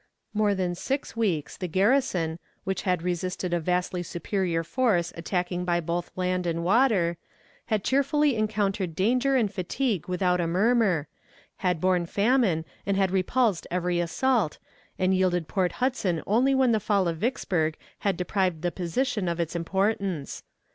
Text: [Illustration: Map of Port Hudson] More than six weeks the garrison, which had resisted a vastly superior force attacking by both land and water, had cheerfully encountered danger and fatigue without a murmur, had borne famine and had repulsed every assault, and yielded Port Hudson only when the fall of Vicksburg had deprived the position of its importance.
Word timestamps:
[Illustration: 0.33 0.33
Map 0.33 0.51
of 0.51 0.57
Port 0.57 0.57
Hudson] 0.57 0.63
More 0.63 0.67
than 0.67 0.81
six 0.81 1.15
weeks 1.15 1.57
the 1.57 1.67
garrison, 1.67 2.39
which 2.63 2.81
had 2.81 3.01
resisted 3.03 3.53
a 3.53 3.59
vastly 3.59 4.01
superior 4.01 4.63
force 4.63 5.13
attacking 5.15 5.63
by 5.63 5.79
both 5.79 6.09
land 6.15 6.47
and 6.47 6.63
water, 6.63 7.17
had 7.67 7.83
cheerfully 7.83 8.35
encountered 8.35 8.95
danger 8.95 9.35
and 9.35 9.53
fatigue 9.53 10.07
without 10.07 10.41
a 10.41 10.47
murmur, 10.47 11.07
had 11.57 11.79
borne 11.79 12.07
famine 12.07 12.65
and 12.83 12.97
had 12.97 13.11
repulsed 13.11 13.67
every 13.69 13.99
assault, 13.99 14.57
and 14.97 15.13
yielded 15.13 15.47
Port 15.47 15.73
Hudson 15.73 16.23
only 16.25 16.55
when 16.55 16.71
the 16.71 16.79
fall 16.79 17.07
of 17.07 17.17
Vicksburg 17.17 17.77
had 17.99 18.17
deprived 18.17 18.63
the 18.63 18.71
position 18.71 19.27
of 19.27 19.39
its 19.39 19.55
importance. 19.55 20.41